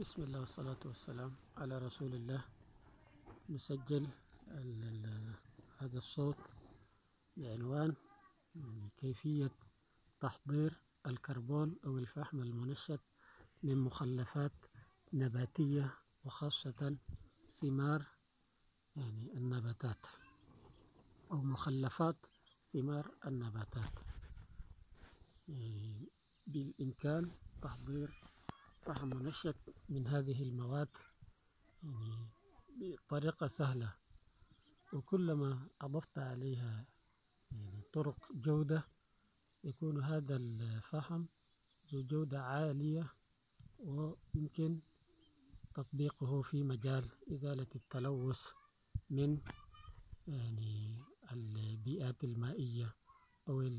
[0.00, 2.44] بسم الله والصلاة والسلام على رسول الله.
[3.48, 4.08] نسجل
[5.78, 6.36] هذا الصوت
[7.36, 7.94] بعنوان
[8.96, 9.50] كيفية
[10.20, 13.00] تحضير الكربون أو الفحم المنشط
[13.62, 14.52] من مخلفات
[15.12, 16.96] نباتية وخاصة
[17.60, 18.06] ثمار
[18.96, 20.06] يعني النباتات
[21.30, 22.16] أو مخلفات
[22.72, 23.92] ثمار النباتات.
[25.48, 26.08] يعني
[26.46, 27.30] بالإمكان
[27.62, 28.24] تحضير
[28.86, 29.56] فحم منشط
[29.88, 30.88] من هذه المواد
[31.82, 32.28] يعني
[32.80, 33.94] بطريقة سهلة.
[34.92, 36.84] وكلما أضفت عليها
[37.52, 38.84] يعني طرق جودة
[39.64, 41.24] يكون هذا الفحم
[41.92, 43.12] ذو جودة عالية
[43.78, 44.80] ويمكن
[45.74, 48.46] تطبيقه في مجال إزالة التلوث
[49.10, 49.40] من
[50.28, 50.98] يعني
[51.32, 52.94] البيئات المائية
[53.48, 53.70] أو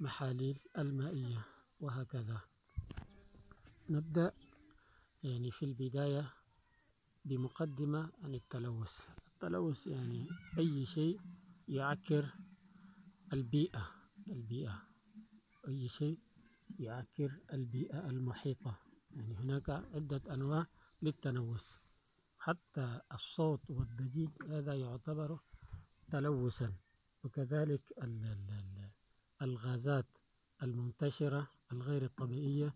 [0.00, 1.46] المحاليل المائية
[1.80, 2.40] وهكذا.
[3.88, 4.32] نبدأ
[5.22, 6.32] يعني في البداية
[7.24, 8.98] بمقدمة عن التلوث.
[9.28, 10.28] التلوث يعني
[10.58, 11.20] أي شيء
[11.68, 12.34] يعكر
[13.32, 13.90] البيئة
[14.28, 14.82] البيئة.
[15.68, 16.18] أي شيء
[16.78, 18.78] يعكر البيئة المحيطة.
[19.10, 20.66] يعني هناك عدة أنواع
[21.02, 21.64] للتلوث.
[22.38, 25.38] حتى الصوت والضجيج هذا يعتبر
[26.10, 26.72] تلوثا.
[27.24, 28.90] وكذلك ال- ال- ال-
[29.42, 30.06] الغازات
[30.62, 32.74] المنتشرة الغير الطبيعية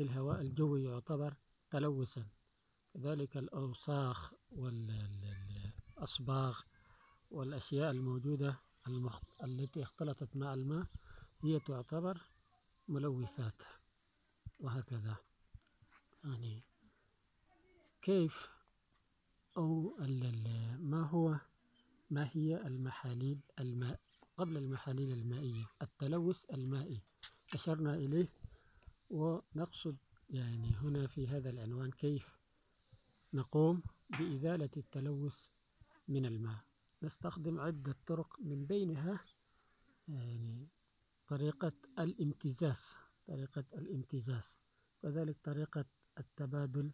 [0.00, 1.34] في الهواء الجوي يعتبر
[1.70, 2.26] تلوثا.
[2.94, 6.60] كذلك الأوساخ والأصباغ
[7.30, 9.20] والأشياء الموجودة المخ...
[9.44, 10.86] التي اختلطت مع الماء
[11.44, 12.20] هي تعتبر
[12.88, 13.62] ملوثات.
[14.58, 15.16] وهكذا.
[16.24, 16.62] يعني
[18.02, 18.48] كيف
[19.56, 19.96] أو
[20.78, 21.40] ما هو
[22.10, 24.00] ما هي المحاليل الماء
[24.36, 27.02] قبل المحاليل المائية؟ التلوث المائي.
[27.54, 28.32] أشرنا إليه
[29.10, 29.96] ونقصد
[30.30, 32.38] يعني هنا في هذا العنوان كيف
[33.34, 35.48] نقوم بإزالة التلوث
[36.08, 36.58] من الماء.
[37.02, 39.24] نستخدم عدة طرق من بينها
[40.08, 40.68] يعني
[41.28, 44.56] طريقة الامتزاز طريقة الامتزاز
[45.02, 45.84] كذلك طريقة
[46.18, 46.92] التبادل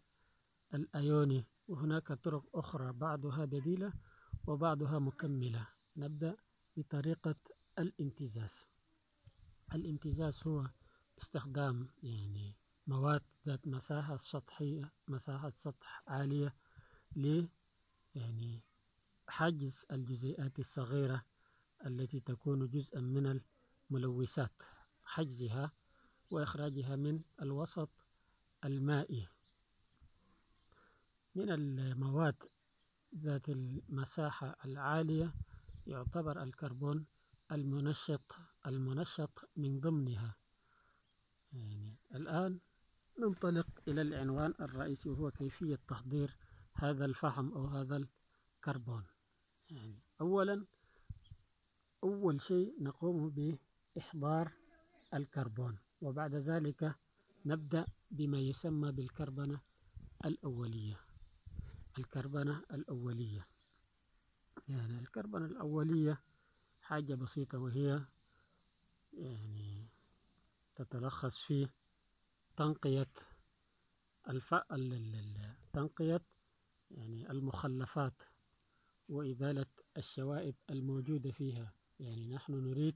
[0.73, 1.45] الأيوني.
[1.67, 3.93] وهناك طرق أخرى بعضها بديلة
[4.47, 5.67] وبعضها مكملة.
[5.97, 6.37] نبدأ
[6.77, 7.35] بطريقة
[7.79, 8.55] الامتزاز.
[9.73, 10.69] الامتزاز هو
[11.21, 12.55] استخدام يعني
[12.87, 16.55] مواد ذات مساحة سطحية مساحة سطح عالية
[17.15, 17.45] ل
[18.15, 18.61] يعني
[19.27, 21.25] حجز الجزيئات الصغيرة
[21.85, 23.41] التي تكون جزءا من
[23.91, 24.51] الملوثات
[25.03, 25.71] حجزها
[26.31, 27.89] وإخراجها من الوسط
[28.65, 29.27] المائي.
[31.35, 32.35] من المواد
[33.15, 35.33] ذات المساحة العالية
[35.87, 37.05] يعتبر الكربون
[37.51, 38.35] المنشط
[38.67, 40.35] المنشط من ضمنها.
[41.53, 42.59] يعني الآن
[43.19, 46.37] ننطلق إلى العنوان الرئيسي وهو كيفية تحضير
[46.73, 48.07] هذا الفحم أو هذا
[48.57, 49.03] الكربون.
[49.69, 50.65] يعني أولا
[52.03, 53.29] أول شيء نقوم
[53.95, 54.51] بإحضار
[55.13, 56.95] الكربون وبعد ذلك
[57.45, 59.59] نبدأ بما يسمى بالكربنة
[60.25, 60.99] الأولية.
[61.97, 63.47] الكربنة الأولية
[64.67, 66.21] يعني الكربنة الأولية
[66.81, 68.01] حاجة بسيطة وهي
[69.13, 69.76] يعني
[70.77, 71.67] تتلخص في
[72.57, 73.07] تنقية
[74.29, 74.53] الف...
[74.53, 76.21] ال- ال- ال- تنقية
[76.91, 78.13] يعني المخلفات
[79.09, 79.65] وإزالة
[79.97, 81.73] الشوائب الموجودة فيها.
[81.99, 82.95] يعني نحن نريد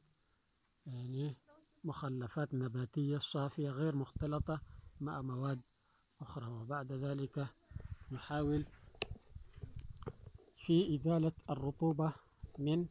[0.86, 1.36] يعني
[1.84, 4.62] مخلفات نباتية صافية غير مختلطة
[5.02, 5.62] مع مواد
[6.22, 6.46] أخرى.
[6.48, 7.48] وبعد ذلك
[8.12, 8.66] نحاول
[10.66, 12.14] في إزالة الرطوبة
[12.58, 12.88] من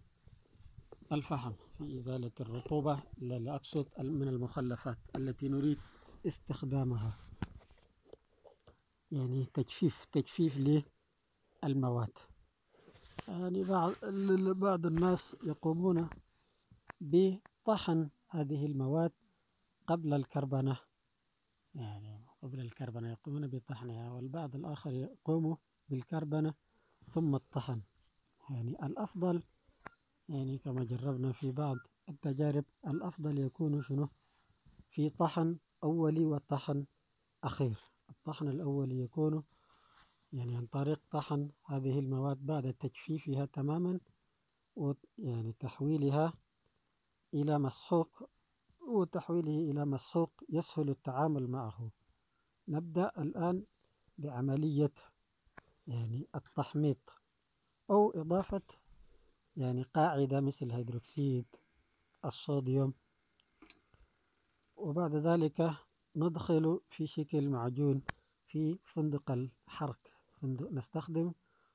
[1.13, 5.79] الفحم في إزالة الرطوبة لا أقصد من المخلفات التي نريد
[6.27, 7.19] استخدامها.
[9.13, 10.83] يعني تجفيف تجفيف
[11.65, 12.13] للمواد.
[13.29, 13.93] يعني بعض
[14.57, 16.09] بعض الناس يقومون
[17.01, 19.13] بطحن هذه المواد
[19.87, 20.77] قبل الكربنة.
[21.75, 25.57] يعني قبل الكربنة يقومون بطحنها والبعض الآخر يقوم
[25.89, 26.55] بالكربنة
[27.13, 27.81] ثم الطحن.
[28.51, 29.43] يعني الأفضل
[30.31, 31.77] يعني كما جربنا في بعض
[32.09, 34.09] التجارب الأفضل يكون شنو؟
[34.91, 36.85] في طحن أولي وطحن
[37.45, 37.79] أخير.
[38.11, 39.43] الطحن الأولي يكون
[40.33, 44.01] يعني عن طريق طحن هذه المواد بعد تجفيفها تماما
[44.77, 46.33] ويعني تحويلها
[47.35, 48.23] إلى مسحوق
[48.89, 51.91] وتحويله إلى مسحوق يسهل التعامل معه.
[52.69, 53.65] نبدأ الآن
[54.19, 54.93] بعملية
[55.87, 57.11] يعني التحميط
[57.91, 58.63] أو إضافة
[59.57, 61.45] يعني قاعدة مثل هيدروكسيد
[62.25, 62.95] الصوديوم
[64.77, 65.71] وبعد ذلك
[66.17, 68.03] ندخل في شكل معجون
[68.47, 69.99] في فندق الحرق.
[70.41, 71.33] فندق نستخدم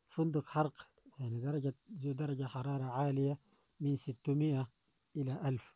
[0.09, 0.89] فندق حرق
[1.19, 3.39] يعني درجة ذو درجة حرارة عالية
[3.79, 4.67] من 600
[5.15, 5.73] إلى 1000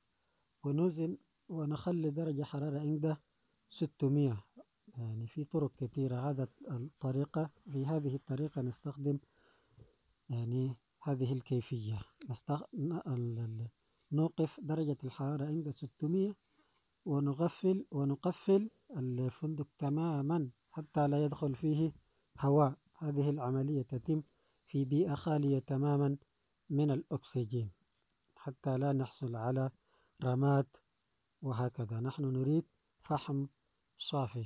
[0.64, 1.18] ونوزن
[1.50, 3.22] ونخلي درجة حرارة عنده
[3.70, 4.44] 600
[4.98, 6.30] يعني في طرق كثيرة.
[6.30, 9.20] هذا الطريقة في هذه الطريقة نستخدم
[10.30, 12.00] يعني هذه الكيفية.
[12.30, 12.64] نستخ...
[14.12, 16.36] نوقف درجة الحرارة عند 600
[17.06, 21.92] ونغفل ونقفل الفندق تماما حتى لا يدخل فيه
[22.40, 22.78] هواء.
[22.98, 24.24] هذه العملية تتم
[24.68, 26.18] في بيئة خالية تماما
[26.70, 27.72] من الأكسجين
[28.36, 29.70] حتى لا نحصل على
[30.24, 30.68] رماد
[31.42, 32.00] وهكذا.
[32.00, 32.66] نحن نريد
[33.02, 33.46] فحم
[33.98, 34.46] صافي.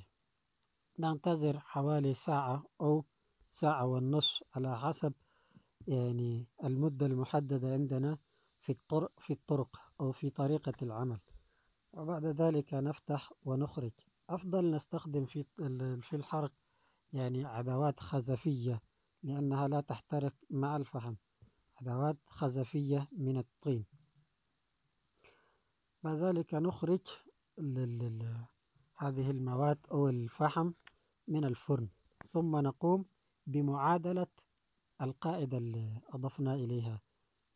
[1.00, 3.06] ننتظر حوالي ساعة أو
[3.52, 5.14] ساعة والنصف على حسب
[5.88, 8.18] يعني المدة المحددة عندنا
[8.62, 11.20] في الطرق, في الطرق أو في طريقة العمل.
[11.94, 13.92] وبعد ذلك نفتح ونخرج.
[14.30, 15.44] أفضل نستخدم في
[16.02, 16.52] في الحرق
[17.14, 18.82] يعني أدوات خزفية
[19.24, 21.16] لأنها لا تحترق مع الفحم.
[21.82, 23.86] أدوات خزفية من الطين.
[26.04, 27.02] بعد ذلك نخرج
[28.98, 30.72] هذه المواد أو الفحم
[31.28, 31.88] من الفرن.
[32.28, 33.06] ثم نقوم
[33.48, 34.28] بمعادلة
[35.04, 37.02] القاعدة اللي أضفنا إليها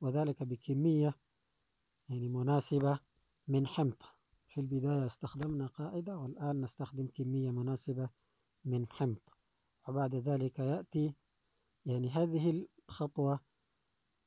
[0.01, 1.15] وذلك بكمية
[2.09, 2.99] يعني مناسبة
[3.47, 3.95] من حمض.
[4.47, 8.09] في البداية استخدمنا قاعدة والآن نستخدم كمية مناسبة
[8.65, 9.17] من حمض.
[9.88, 11.13] وبعد ذلك يأتي
[11.85, 13.39] يعني هذه الخطوة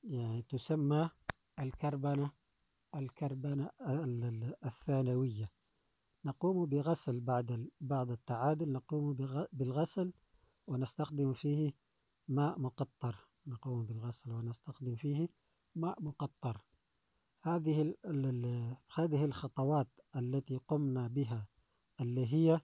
[0.04, 1.10] يعني تسمى
[1.58, 2.30] الكربنة
[2.94, 3.70] الكربنة
[4.64, 5.50] الثانوية.
[6.24, 9.14] نقوم بغسل بعد بعد التعادل نقوم
[9.52, 10.12] بالغسل
[10.66, 11.72] ونستخدم فيه
[12.30, 13.16] ماء مقطر
[13.46, 15.28] نقوم بالغسل ونستخدم فيه
[15.74, 16.60] ماء مقطر.
[17.42, 17.94] هذه
[18.94, 21.46] هذه الخطوات التي قمنا بها
[22.00, 22.60] اللي هي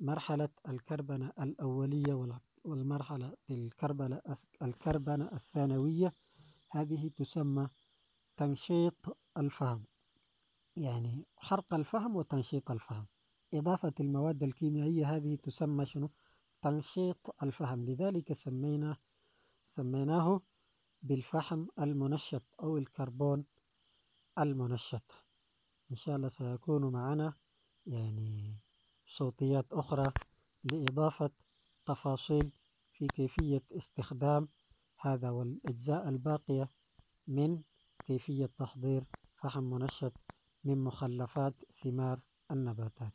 [0.00, 4.22] مرحلة الكربنة الأولية والمرحلة الكربنة
[4.62, 6.12] الكربنة الثانوية.
[6.70, 7.68] هذه تسمى
[8.36, 9.84] تنشيط الفهم
[10.76, 13.06] يعني حرق الفهم وتنشيط الفهم.
[13.54, 16.10] إضافة المواد الكيميائية هذه تسمى شنو؟
[16.62, 17.84] تنشيط الفهم.
[17.84, 18.96] لذلك سمينا
[19.68, 20.40] سميناه
[21.02, 23.44] بالفحم المنشط أو الكربون
[24.38, 25.02] المنشط.
[25.90, 27.34] إن شاء الله سيكون معنا
[27.86, 28.56] يعني
[29.06, 30.12] صوتيات أخرى
[30.64, 31.30] لإضافة
[31.86, 32.52] تفاصيل
[32.92, 34.48] في كيفية استخدام
[34.98, 36.68] هذا والأجزاء الباقية
[37.26, 37.62] من
[38.06, 39.04] كيفية تحضير
[39.36, 40.12] فحم منشط
[40.64, 41.54] من مخلفات
[41.84, 42.20] ثمار
[42.50, 43.12] النباتات.